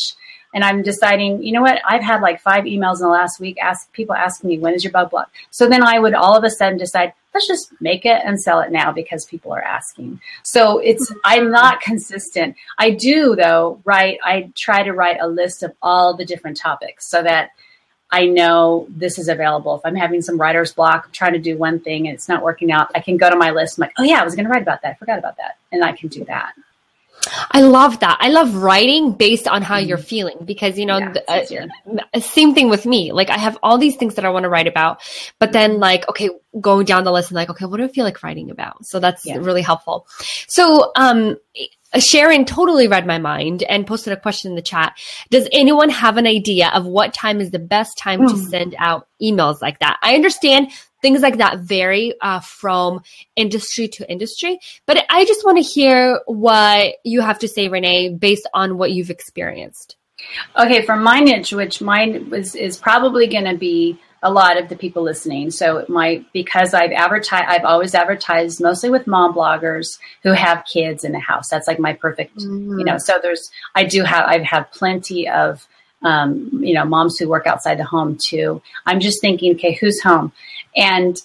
[0.53, 1.81] and I'm deciding, you know what?
[1.89, 4.83] I've had like five emails in the last week ask people asking me when is
[4.83, 5.31] your bug block.
[5.51, 8.61] So then I would all of a sudden decide, let's just make it and sell
[8.61, 10.21] it now because people are asking.
[10.43, 12.57] So it's I'm not consistent.
[12.79, 14.19] I do though write.
[14.25, 17.51] I try to write a list of all the different topics so that
[18.11, 19.77] I know this is available.
[19.77, 22.43] If I'm having some writer's block, I'm trying to do one thing and it's not
[22.43, 23.79] working out, I can go to my list.
[23.79, 24.93] I'm like, oh yeah, I was going to write about that.
[24.93, 26.55] I forgot about that, and I can do that.
[27.51, 28.19] I love that.
[28.21, 29.89] I love writing based on how mm-hmm.
[29.89, 33.13] you're feeling because, you know, yeah, the, uh, same thing with me.
[33.13, 35.03] Like I have all these things that I want to write about,
[35.39, 35.81] but then mm-hmm.
[35.81, 36.31] like, okay,
[36.61, 38.87] going down the list and like, okay, what do I feel like writing about?
[38.87, 39.37] So that's yeah.
[39.37, 40.07] really helpful.
[40.49, 41.37] So, um,
[41.99, 44.97] Sharon totally read my mind and posted a question in the chat.
[45.31, 48.45] Does anyone have an idea of what time is the best time to hmm.
[48.45, 49.99] send out emails like that?
[50.03, 50.71] I understand
[51.03, 53.01] things like that vary uh, from
[53.35, 58.11] industry to industry, but I just want to hear what you have to say, Renee,
[58.11, 59.97] based on what you've experienced.
[60.57, 64.69] Okay, for my niche, which mine was, is probably going to be a lot of
[64.69, 65.51] the people listening.
[65.51, 71.05] So my because I've advertised, I've always advertised mostly with mom bloggers who have kids
[71.05, 71.49] in the house.
[71.49, 72.79] That's like my perfect, mm-hmm.
[72.79, 72.99] you know.
[72.99, 75.67] So there's, I do have, I've had plenty of,
[76.03, 78.61] um, you know, moms who work outside the home too.
[78.87, 80.33] I'm just thinking, okay, who's home?
[80.77, 81.17] And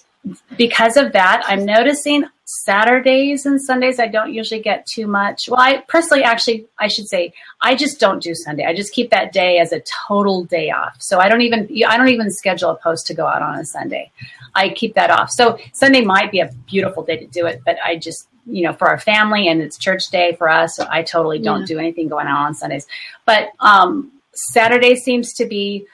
[0.56, 5.48] because of that, I'm noticing Saturdays and Sundays, I don't usually get too much.
[5.48, 8.64] Well, I personally, actually, I should say, I just don't do Sunday.
[8.64, 10.96] I just keep that day as a total day off.
[11.00, 13.64] So I don't even, I don't even schedule a post to go out on a
[13.64, 14.12] Sunday.
[14.54, 15.30] I keep that off.
[15.30, 18.72] So Sunday might be a beautiful day to do it, but I just, you know,
[18.72, 21.66] for our family and it's church day for us, so I totally don't yeah.
[21.66, 22.86] do anything going on on Sundays.
[23.24, 25.86] But um, Saturday seems to be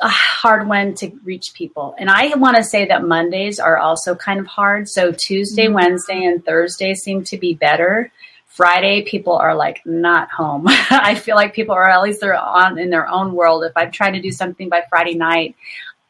[0.00, 1.94] a hard one to reach people.
[1.98, 4.88] And I want to say that Mondays are also kind of hard.
[4.88, 5.74] So Tuesday, mm-hmm.
[5.74, 8.10] Wednesday, and Thursday seem to be better.
[8.48, 10.64] Friday, people are like not home.
[10.68, 13.64] I feel like people are at least they're on in their own world.
[13.64, 15.56] If I'm trying to do something by Friday night,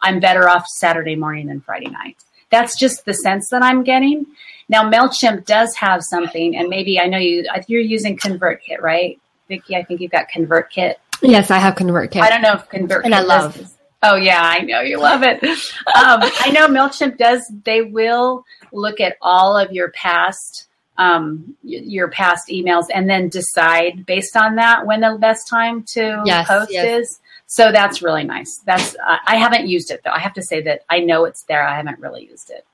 [0.03, 2.17] I'm better off Saturday morning than Friday night.
[2.51, 4.27] That's just the sense that I'm getting.
[4.69, 9.19] Now Mailchimp does have something, and maybe I know you you're using ConvertKit, right,
[9.49, 9.77] Vicki?
[9.77, 10.97] I think you've got ConvertKit.
[11.23, 12.21] Yes, I have ConvertKit.
[12.21, 13.05] I don't know if ConvertKit.
[13.05, 13.74] And I love.
[14.07, 15.43] Oh yeah, I know you love it.
[15.43, 17.51] um, I know Mailchimp does.
[17.65, 24.07] They will look at all of your past um, your past emails and then decide
[24.07, 27.03] based on that when the best time to yes, post yes.
[27.03, 27.21] is.
[27.47, 28.61] So that's really nice.
[28.65, 30.11] That's uh, I haven't used it though.
[30.11, 31.67] I have to say that I know it's there.
[31.67, 32.65] I haven't really used it.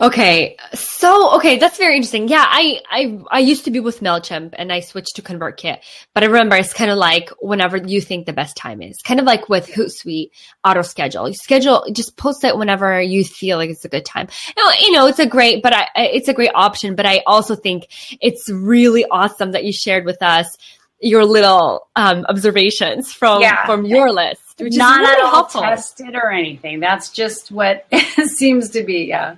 [0.00, 0.56] Okay.
[0.74, 2.28] So, okay, that's very interesting.
[2.28, 5.78] Yeah, I, I, I used to be with MailChimp and I switched to ConvertKit.
[6.14, 8.98] But I remember it's kind of like whenever you think the best time is.
[9.02, 10.30] Kind of like with Hootsuite
[10.64, 11.28] auto schedule.
[11.28, 14.28] You schedule, just post it whenever you feel like it's a good time.
[14.56, 16.94] You know, it's a great, but I, it's a great option.
[16.94, 17.88] But I also think
[18.20, 20.56] it's really awesome that you shared with us
[21.00, 23.64] your little um, observations from yeah.
[23.64, 25.62] from your list which not really at all helpful.
[25.62, 26.80] tested or anything.
[26.80, 27.86] That's just what
[28.26, 29.04] seems to be.
[29.04, 29.36] Yeah.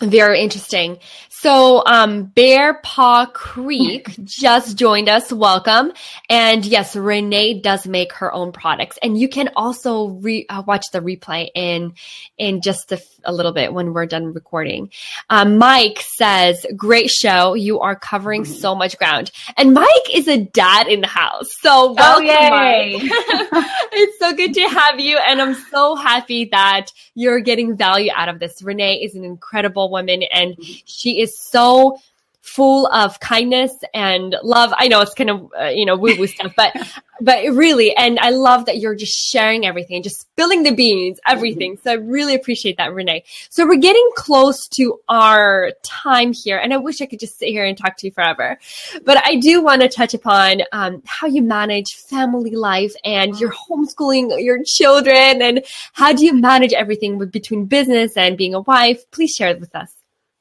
[0.00, 0.98] Very interesting.
[1.28, 5.32] So, um, Bear Paw Creek just joined us.
[5.32, 5.92] Welcome.
[6.30, 10.84] And yes, Renee does make her own products and you can also re- uh, watch
[10.92, 11.94] the replay in,
[12.38, 14.90] in just a, a, little bit when we're done recording.
[15.30, 17.54] Um, Mike says, great show.
[17.54, 19.30] You are covering so much ground.
[19.56, 21.48] And Mike is a dad in the house.
[21.60, 23.02] So welcome, oh, Mike.
[23.92, 25.18] it's so good to have you.
[25.18, 28.62] And I'm so happy that you're getting value out of this.
[28.62, 31.98] Renee is an incredible woman and she is so
[32.46, 34.72] full of kindness and love.
[34.76, 36.74] I know it's kind of uh, you know woo woo stuff, but
[37.20, 41.76] but really, and I love that you're just sharing everything, just spilling the beans, everything.
[41.82, 43.24] So I really appreciate that, Renee.
[43.50, 47.48] So we're getting close to our time here, and I wish I could just sit
[47.48, 48.58] here and talk to you forever,
[49.04, 53.52] but I do want to touch upon um, how you manage family life and you're
[53.52, 58.60] homeschooling your children, and how do you manage everything with, between business and being a
[58.60, 59.10] wife?
[59.10, 59.92] Please share it with us.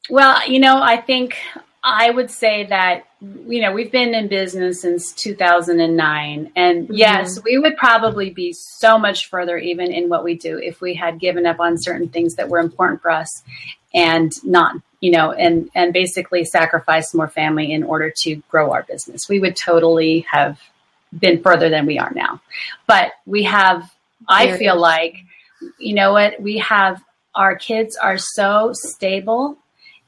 [0.10, 1.36] Well, you know, I think
[1.88, 6.52] I would say that, you know, we've been in business since 2009.
[6.56, 6.94] And mm-hmm.
[6.94, 10.96] yes, we would probably be so much further even in what we do if we
[10.96, 13.44] had given up on certain things that were important for us
[13.94, 18.82] and not, you know, and, and basically sacrifice more family in order to grow our
[18.82, 19.30] business.
[19.30, 20.60] We would totally have
[21.18, 22.42] been further than we are now.
[22.88, 23.94] But we have,
[24.28, 25.18] I feel like,
[25.78, 27.00] you know what, we have,
[27.36, 29.60] our kids are so stable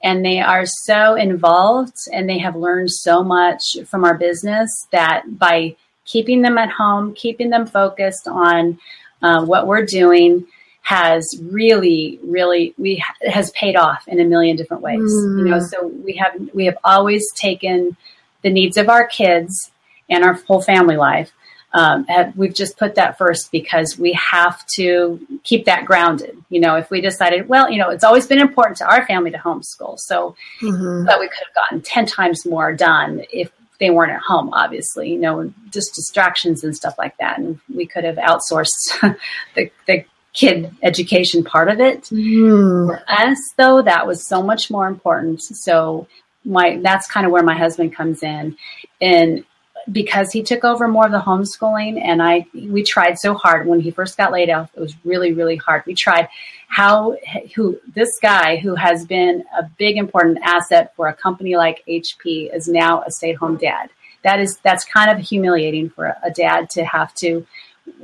[0.04, 5.24] and they are so involved and they have learned so much from our business that
[5.38, 8.80] by keeping them at home, keeping them focused on
[9.22, 10.46] uh, what we're doing
[10.82, 15.00] has really, really we has paid off in a million different ways.
[15.00, 15.40] Mm.
[15.40, 15.70] You know, mm.
[15.70, 17.98] so we have we have always taken
[18.42, 19.72] the needs of our kids
[20.10, 21.32] and our whole family life
[21.78, 26.36] um, we've just put that first because we have to keep that grounded.
[26.50, 29.30] You know, if we decided, well, you know, it's always been important to our family
[29.30, 31.06] to homeschool, so mm-hmm.
[31.06, 34.50] but we could have gotten ten times more done if they weren't at home.
[34.54, 38.90] Obviously, you know, just distractions and stuff like that, and we could have outsourced
[39.56, 42.06] the, the kid education part of it.
[42.06, 42.88] Mm.
[42.88, 45.44] For us, though, that was so much more important.
[45.44, 46.08] So
[46.44, 48.58] my that's kind of where my husband comes in,
[49.00, 49.44] and
[49.92, 53.68] because he took over more of the homeschooling and I we tried so hard.
[53.68, 55.84] When he first got laid off it was really really hard.
[55.86, 56.28] We tried
[56.68, 57.18] how
[57.56, 62.54] who this guy who has been a big important asset for a company like HP
[62.54, 63.90] is now a stay-at-home dad.
[64.24, 67.46] That is that's kind of humiliating for a dad to have to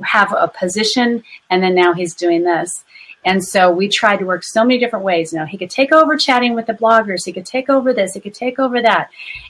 [0.02, 2.84] have a position and then now he's doing this
[3.24, 5.32] and so we tried to work so many different ways.
[5.32, 7.24] You know, he could take over chatting with the bloggers.
[7.24, 8.12] He could take over this.
[8.12, 9.08] He could take over that.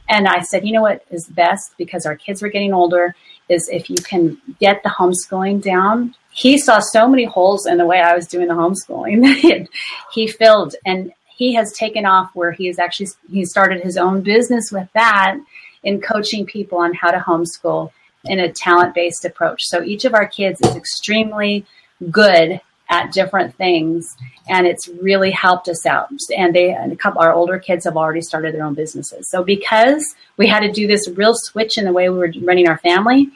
[0.09, 3.15] And I said, you know what is best because our kids were getting older
[3.49, 6.15] is if you can get the homeschooling down.
[6.31, 9.69] He saw so many holes in the way I was doing the homeschooling.
[10.13, 14.23] he filled and he has taken off where he is actually, he started his own
[14.23, 15.37] business with that
[15.83, 17.91] in coaching people on how to homeschool
[18.25, 19.65] in a talent based approach.
[19.65, 21.67] So each of our kids is extremely
[22.11, 22.61] good
[22.91, 24.17] at different things
[24.49, 26.11] and it's really helped us out.
[26.37, 29.31] And they and a couple our older kids have already started their own businesses.
[29.31, 30.05] So because
[30.37, 33.31] we had to do this real switch in the way we were running our family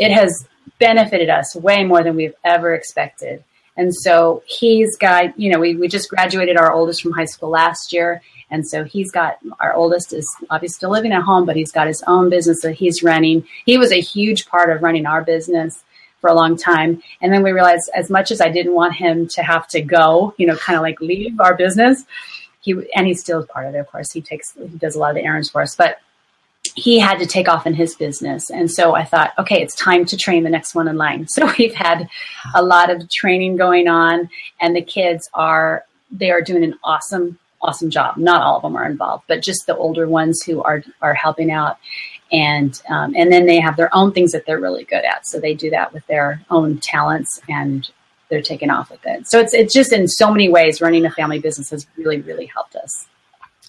[0.00, 0.46] it has
[0.78, 3.44] benefited us way more than we've ever expected.
[3.76, 7.50] And so he's got you know we, we just graduated our oldest from high school
[7.50, 8.20] last year
[8.50, 11.86] and so he's got our oldest is obviously still living at home but he's got
[11.86, 13.46] his own business that he's running.
[13.64, 15.84] He was a huge part of running our business
[16.20, 17.02] for a long time.
[17.20, 20.34] And then we realized as much as I didn't want him to have to go,
[20.36, 22.04] you know, kind of like leave our business,
[22.60, 24.12] he, and he still part of it, of course.
[24.12, 25.98] He takes, he does a lot of the errands for us, but
[26.74, 28.50] he had to take off in his business.
[28.50, 31.26] And so I thought, okay, it's time to train the next one in line.
[31.40, 32.08] So we've had
[32.54, 34.28] a lot of training going on
[34.60, 38.16] and the kids are, they are doing an awesome awesome job.
[38.16, 41.50] Not all of them are involved, but just the older ones who are are helping
[41.50, 41.78] out
[42.32, 45.26] and um, and then they have their own things that they're really good at.
[45.26, 47.88] So they do that with their own talents, and
[48.28, 49.28] they're taking off with it.
[49.28, 52.46] So it's it's just in so many ways, running a family business has really really
[52.46, 53.06] helped us.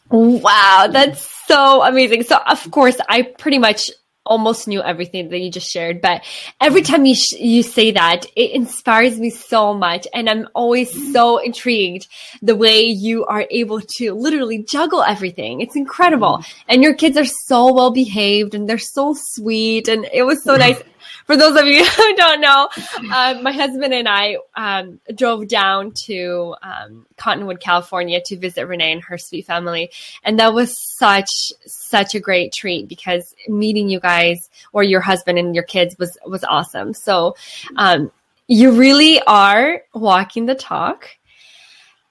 [0.09, 2.24] Wow, that's so amazing.
[2.24, 3.89] So of course, I pretty much
[4.26, 6.24] almost knew everything that you just shared but
[6.59, 11.11] every time you sh- you say that it inspires me so much and i'm always
[11.11, 12.07] so intrigued
[12.41, 15.61] the way you are able to literally juggle everything.
[15.61, 16.38] It's incredible.
[16.38, 16.53] Mm.
[16.67, 20.55] And your kids are so well behaved and they're so sweet and it was so
[20.65, 20.82] nice
[21.32, 22.67] for those of you who don't know,
[23.13, 28.91] uh, my husband and I um, drove down to um, Cottonwood, California to visit Renee
[28.91, 29.91] and her sweet family.
[30.25, 31.29] And that was such,
[31.65, 36.17] such a great treat because meeting you guys or your husband and your kids was,
[36.25, 36.93] was awesome.
[36.93, 37.38] So,
[37.77, 38.11] um,
[38.47, 41.07] you really are walking the talk.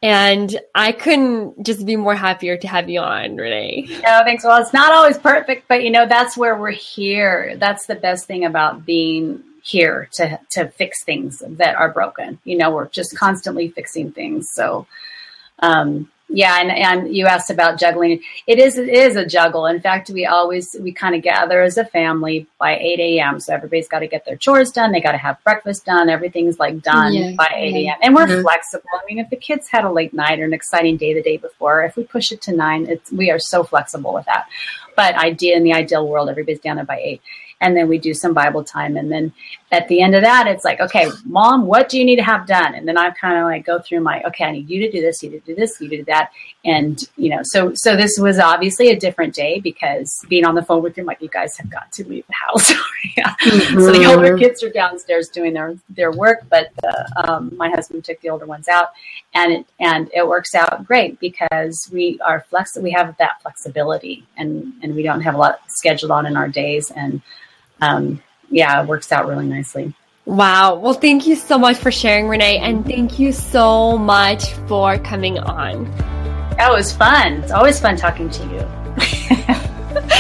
[0.02, 3.86] And I couldn't just be more happier to have you on, Renee.
[4.02, 4.44] No, thanks.
[4.44, 7.54] Well, it's not always perfect, but you know, that's where we're here.
[7.58, 12.38] That's the best thing about being here to to fix things that are broken.
[12.44, 14.50] You know, we're just constantly fixing things.
[14.52, 14.86] So
[15.58, 18.22] um yeah, and, and you asked about juggling.
[18.46, 19.66] It is it is a juggle.
[19.66, 23.40] In fact, we always we kind of gather as a family by eight a.m.
[23.40, 24.92] So everybody's got to get their chores done.
[24.92, 26.08] They got to have breakfast done.
[26.08, 27.96] Everything's like done yeah, by eight a.m.
[28.00, 28.42] And we're mm-hmm.
[28.42, 28.88] flexible.
[28.94, 31.36] I mean, if the kids had a late night or an exciting day the day
[31.36, 34.46] before, if we push it to nine, it's we are so flexible with that.
[34.94, 37.22] But idea in the ideal world, everybody's down there by eight
[37.60, 38.96] and then we do some Bible time.
[38.96, 39.32] And then
[39.72, 42.44] at the end of that, it's like, okay, mom, what do you need to have
[42.44, 42.74] done?
[42.74, 45.00] And then I kind of like go through my, okay, I need you to do
[45.00, 46.32] this, you to do this, you to do that.
[46.64, 50.62] And, you know, so, so this was obviously a different day because being on the
[50.62, 52.70] phone with you, like, you guys have got to leave the house.
[53.16, 53.36] yeah.
[53.36, 53.78] mm-hmm.
[53.78, 58.04] So the older kids are downstairs doing their, their work, but the, um, my husband
[58.04, 58.88] took the older ones out
[59.34, 64.26] and it, and it works out great because we are flex, we have that flexibility
[64.36, 66.90] and, and we don't have a lot scheduled on in our days.
[66.90, 67.22] And,
[67.80, 68.20] um,
[68.50, 69.94] yeah, it works out really nicely.
[70.26, 70.76] Wow.
[70.76, 75.38] Well, thank you so much for sharing, Renee, and thank you so much for coming
[75.38, 75.84] on.
[76.56, 77.34] That was fun.
[77.42, 78.79] It's always fun talking to you.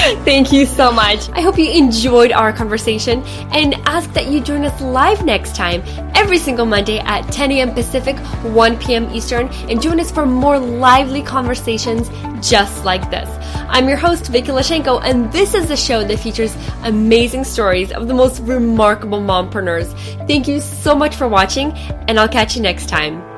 [0.24, 1.28] Thank you so much.
[1.30, 3.22] I hope you enjoyed our conversation
[3.52, 5.82] and ask that you join us live next time,
[6.14, 7.74] every single Monday at 10 a.m.
[7.74, 9.10] Pacific, 1 p.m.
[9.10, 12.08] Eastern, and join us for more lively conversations
[12.40, 13.28] just like this.
[13.68, 18.08] I'm your host, Vicky Lashenko, and this is the show that features amazing stories of
[18.08, 19.92] the most remarkable mompreneurs.
[20.26, 21.72] Thank you so much for watching,
[22.08, 23.29] and I'll catch you next time.